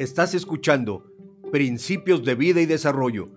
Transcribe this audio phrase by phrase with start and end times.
[0.00, 1.04] Estás escuchando
[1.52, 3.28] Principios de Vida y Desarrollo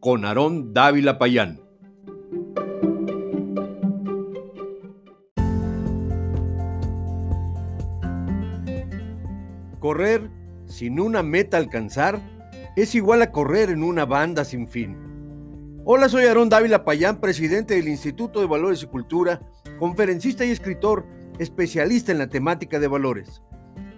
[0.00, 1.60] con Aarón Dávila Payán.
[9.80, 10.30] Correr
[10.64, 12.22] sin una meta alcanzar
[12.74, 14.96] es igual a correr en una banda sin fin.
[15.84, 19.42] Hola, soy Aarón Dávila Payán, presidente del Instituto de Valores y Cultura,
[19.78, 21.04] conferencista y escritor,
[21.38, 23.42] especialista en la temática de valores.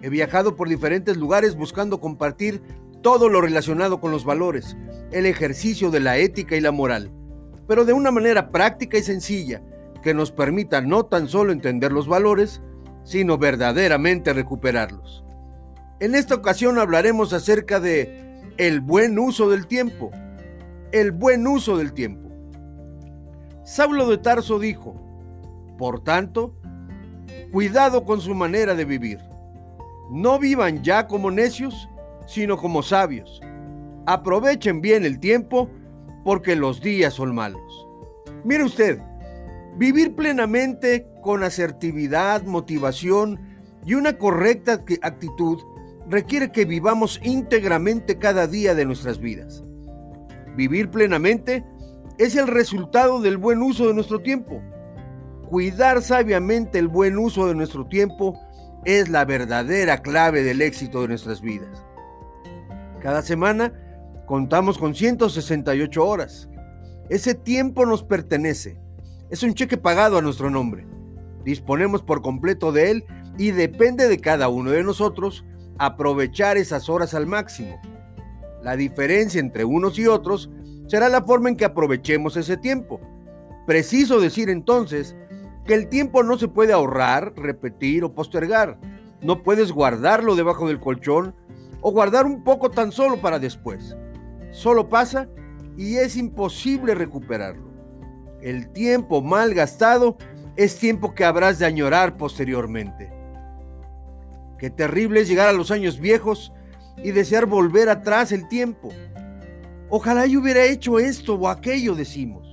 [0.01, 2.61] He viajado por diferentes lugares buscando compartir
[3.01, 4.75] todo lo relacionado con los valores,
[5.11, 7.11] el ejercicio de la ética y la moral,
[7.67, 9.61] pero de una manera práctica y sencilla
[10.01, 12.61] que nos permita no tan solo entender los valores,
[13.03, 15.23] sino verdaderamente recuperarlos.
[15.99, 20.11] En esta ocasión hablaremos acerca de el buen uso del tiempo.
[20.91, 22.29] El buen uso del tiempo.
[23.63, 24.95] Saulo de Tarso dijo,
[25.77, 26.55] por tanto,
[27.51, 29.19] cuidado con su manera de vivir
[30.11, 31.89] no vivan ya como necios,
[32.27, 33.41] sino como sabios.
[34.05, 35.69] Aprovechen bien el tiempo
[36.25, 37.87] porque los días son malos.
[38.43, 38.99] Mire usted,
[39.77, 43.39] vivir plenamente con asertividad, motivación
[43.85, 45.59] y una correcta actitud
[46.09, 49.63] requiere que vivamos íntegramente cada día de nuestras vidas.
[50.57, 51.63] Vivir plenamente
[52.17, 54.61] es el resultado del buen uso de nuestro tiempo.
[55.47, 58.37] Cuidar sabiamente el buen uso de nuestro tiempo
[58.85, 61.85] es la verdadera clave del éxito de nuestras vidas.
[62.99, 63.73] Cada semana
[64.25, 66.49] contamos con 168 horas.
[67.09, 68.79] Ese tiempo nos pertenece.
[69.29, 70.85] Es un cheque pagado a nuestro nombre.
[71.43, 73.05] Disponemos por completo de él
[73.37, 75.45] y depende de cada uno de nosotros
[75.77, 77.79] aprovechar esas horas al máximo.
[78.61, 80.51] La diferencia entre unos y otros
[80.87, 82.99] será la forma en que aprovechemos ese tiempo.
[83.65, 85.15] Preciso decir entonces
[85.65, 88.79] que el tiempo no se puede ahorrar, repetir o postergar.
[89.21, 91.35] No puedes guardarlo debajo del colchón
[91.81, 93.95] o guardar un poco tan solo para después.
[94.51, 95.27] Solo pasa
[95.77, 97.69] y es imposible recuperarlo.
[98.41, 100.17] El tiempo mal gastado
[100.55, 103.11] es tiempo que habrás de añorar posteriormente.
[104.57, 106.51] Qué terrible es llegar a los años viejos
[106.97, 108.89] y desear volver atrás el tiempo.
[109.89, 112.50] Ojalá yo hubiera hecho esto o aquello, decimos.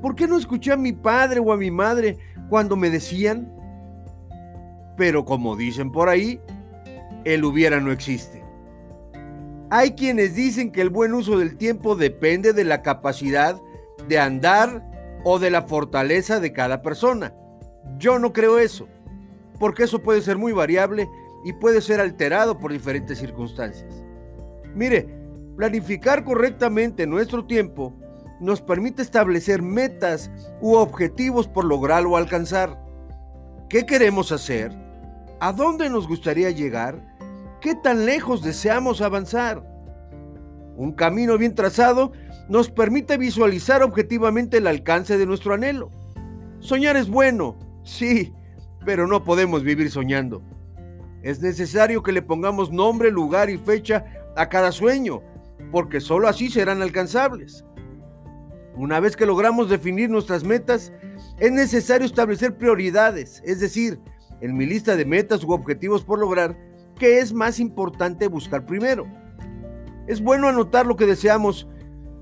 [0.00, 2.18] ¿Por qué no escuché a mi padre o a mi madre
[2.48, 3.52] cuando me decían?
[4.96, 6.40] Pero como dicen por ahí,
[7.24, 8.42] el hubiera no existe.
[9.70, 13.60] Hay quienes dicen que el buen uso del tiempo depende de la capacidad
[14.08, 14.84] de andar
[15.22, 17.34] o de la fortaleza de cada persona.
[17.98, 18.88] Yo no creo eso,
[19.58, 21.08] porque eso puede ser muy variable
[21.44, 24.02] y puede ser alterado por diferentes circunstancias.
[24.74, 25.08] Mire,
[25.56, 27.94] planificar correctamente nuestro tiempo
[28.40, 30.30] nos permite establecer metas
[30.60, 32.78] u objetivos por lograr o alcanzar.
[33.68, 34.72] ¿Qué queremos hacer?
[35.38, 37.16] ¿A dónde nos gustaría llegar?
[37.60, 39.62] ¿Qué tan lejos deseamos avanzar?
[40.76, 42.12] Un camino bien trazado
[42.48, 45.90] nos permite visualizar objetivamente el alcance de nuestro anhelo.
[46.58, 48.32] Soñar es bueno, sí,
[48.84, 50.42] pero no podemos vivir soñando.
[51.22, 54.04] Es necesario que le pongamos nombre, lugar y fecha
[54.36, 55.22] a cada sueño,
[55.70, 57.64] porque sólo así serán alcanzables.
[58.76, 60.92] Una vez que logramos definir nuestras metas,
[61.38, 64.00] es necesario establecer prioridades, es decir,
[64.40, 66.56] en mi lista de metas u objetivos por lograr,
[66.98, 69.06] ¿qué es más importante buscar primero?
[70.06, 71.68] Es bueno anotar lo que deseamos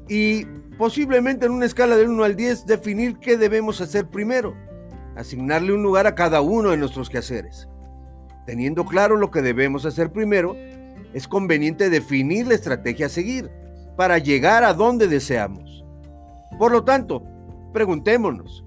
[0.09, 0.45] y
[0.79, 4.55] posiblemente en una escala del 1 al 10 definir qué debemos hacer primero,
[5.17, 7.69] asignarle un lugar a cada uno de nuestros quehaceres.
[8.47, 10.57] Teniendo claro lo que debemos hacer primero,
[11.13, 13.51] es conveniente definir la estrategia a seguir
[13.97, 15.85] para llegar a donde deseamos.
[16.59, 17.23] Por lo tanto,
[17.73, 18.65] preguntémonos,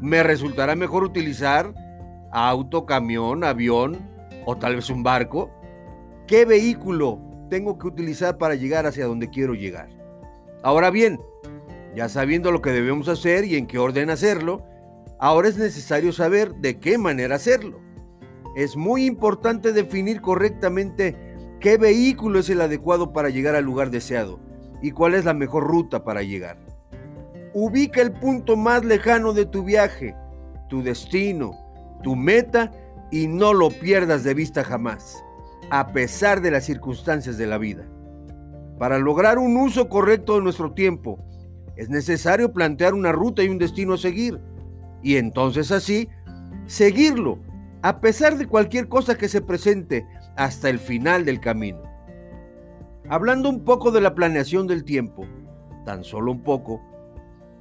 [0.00, 1.72] ¿me resultará mejor utilizar
[2.32, 3.96] auto, camión, avión
[4.44, 5.48] o tal vez un barco?
[6.26, 9.88] ¿Qué vehículo tengo que utilizar para llegar hacia donde quiero llegar?
[10.64, 11.20] Ahora bien,
[11.94, 14.64] ya sabiendo lo que debemos hacer y en qué orden hacerlo,
[15.20, 17.78] ahora es necesario saber de qué manera hacerlo.
[18.56, 21.16] Es muy importante definir correctamente
[21.60, 24.40] qué vehículo es el adecuado para llegar al lugar deseado
[24.82, 26.71] y cuál es la mejor ruta para llegar.
[27.54, 30.16] Ubica el punto más lejano de tu viaje,
[30.68, 31.52] tu destino,
[32.02, 32.72] tu meta
[33.10, 35.22] y no lo pierdas de vista jamás,
[35.70, 37.86] a pesar de las circunstancias de la vida.
[38.78, 41.18] Para lograr un uso correcto de nuestro tiempo,
[41.76, 44.40] es necesario plantear una ruta y un destino a seguir,
[45.02, 46.08] y entonces así,
[46.66, 47.38] seguirlo,
[47.82, 50.06] a pesar de cualquier cosa que se presente,
[50.36, 51.82] hasta el final del camino.
[53.08, 55.26] Hablando un poco de la planeación del tiempo,
[55.84, 56.80] tan solo un poco,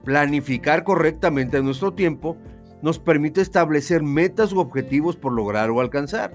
[0.03, 2.37] planificar correctamente nuestro tiempo
[2.81, 6.33] nos permite establecer metas u objetivos por lograr o alcanzar.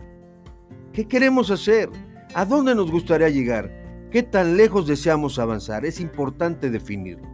[0.93, 1.91] ¿Qué queremos hacer?
[2.35, 3.71] ¿A dónde nos gustaría llegar?
[4.11, 5.85] ¿Qué tan lejos deseamos avanzar?
[5.85, 7.29] Es importante definirlo.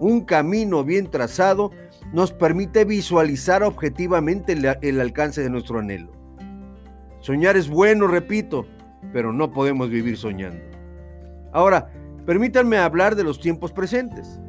[0.00, 1.70] Un camino bien trazado
[2.12, 4.52] nos permite visualizar objetivamente
[4.82, 6.12] el, alcance de nuestro anhelo.
[7.20, 8.66] Soñar es bueno, repito,
[9.12, 10.62] pero no podemos vivir soñando.
[11.52, 11.90] Ahora,
[12.26, 14.40] permítanme hablar de los tiempos presentes.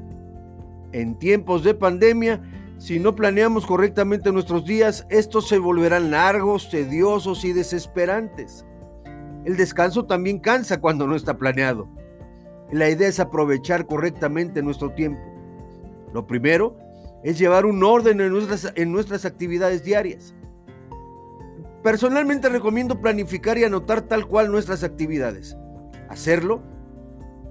[0.96, 2.42] En tiempos de pandemia,
[2.78, 8.66] si no planeamos correctamente nuestros días, estos se volverán largos, tediosos y desesperantes.
[9.44, 11.90] El descanso también cansa cuando no está planeado.
[12.72, 15.20] La idea es aprovechar correctamente nuestro tiempo.
[16.14, 16.78] Lo primero
[17.26, 20.34] es llevar un orden en nuestras, en nuestras actividades diarias.
[21.84, 25.58] Personalmente recomiendo planificar y anotar tal cual nuestras actividades.
[26.08, 26.64] Hacerlo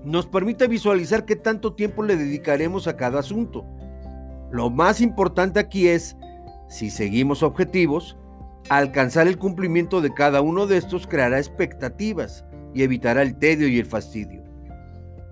[0.05, 3.65] nos permite visualizar qué tanto tiempo le dedicaremos a cada asunto
[4.55, 6.17] lo más importante aquí es,
[6.69, 8.17] si seguimos objetivos,
[8.69, 13.81] alcanzar el cumplimiento de cada uno de estos creará expectativas y evitará el tedio y
[13.81, 14.45] el fastidio.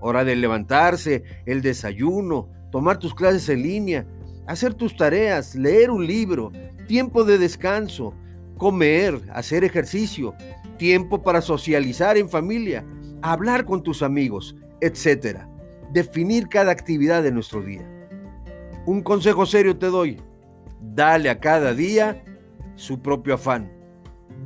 [0.01, 4.07] Hora de levantarse, el desayuno, tomar tus clases en línea,
[4.49, 6.51] hacer tus tareas, leer un libro,
[6.89, 8.15] tiempo de descanso,
[8.59, 10.35] comer, hacer ejercicio,
[10.79, 12.85] tiempo para socializar en familia,
[13.23, 15.38] hablar con tus amigos, etc.
[15.93, 17.88] Definir cada actividad de nuestro día.
[18.84, 20.20] Un consejo serio te doy.
[20.81, 22.23] Dale a cada día
[22.75, 23.73] su propio afán.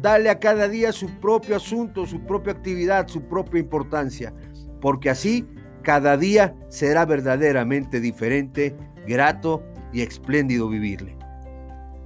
[0.03, 4.35] Dale a cada día su propio asunto, su propia actividad, su propia importancia.
[4.81, 5.49] Porque así
[5.83, 9.63] cada día será verdaderamente diferente, grato
[9.93, 11.17] y espléndido vivirle.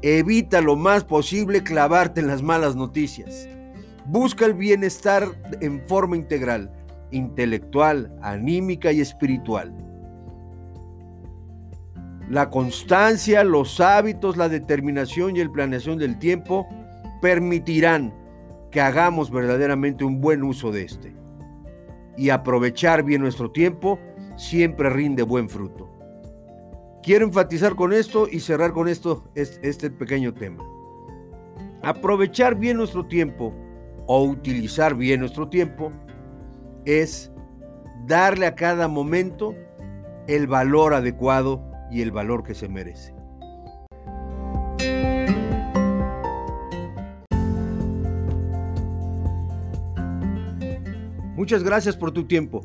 [0.03, 3.49] Evita lo más posible clavarte en las malas noticias.
[4.07, 5.29] Busca el bienestar
[5.61, 6.73] en forma integral,
[7.11, 9.75] intelectual, anímica y espiritual.
[12.29, 16.67] La constancia, los hábitos, la determinación y el planeación del tiempo
[17.21, 18.15] permitirán
[18.71, 21.17] que hagamos verdaderamente un buen uso de este.
[22.17, 23.99] Y aprovechar bien nuestro tiempo
[24.37, 25.91] siempre rinde buen fruto.
[27.03, 30.63] Quiero enfatizar con esto y cerrar con esto este pequeño tema.
[31.83, 33.55] Aprovechar bien nuestro tiempo
[34.07, 35.91] o utilizar bien nuestro tiempo
[36.85, 37.33] es
[38.07, 39.55] darle a cada momento
[40.27, 43.15] el valor adecuado y el valor que se merece.
[51.37, 52.61] Muchas gracias por tu tiempo.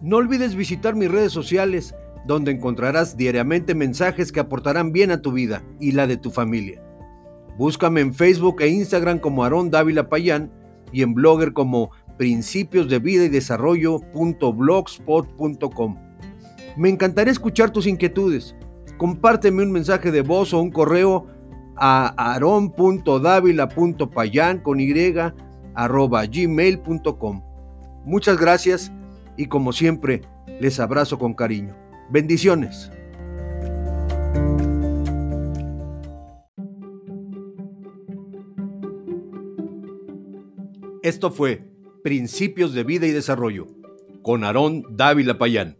[0.00, 1.94] No olvides visitar mis redes sociales
[2.26, 6.82] donde encontrarás diariamente mensajes que aportarán bien a tu vida y la de tu familia.
[7.56, 10.50] Búscame en Facebook e Instagram como Aarón Dávila Payán
[10.90, 11.90] y en Blogger como
[12.22, 15.96] principios de vida y desarrollo.blogspot.com.
[16.76, 18.54] Me encantaría escuchar tus inquietudes.
[18.96, 21.26] Compárteme un mensaje de voz o un correo
[21.74, 24.60] a aron.davila.payan
[27.18, 27.42] con.
[28.04, 28.92] Muchas gracias
[29.36, 30.22] y como siempre
[30.60, 31.74] les abrazo con cariño.
[32.08, 32.88] Bendiciones.
[41.02, 41.71] Esto fue
[42.02, 43.68] Principios de Vida y Desarrollo
[44.22, 45.76] con Aarón Dávila Payán.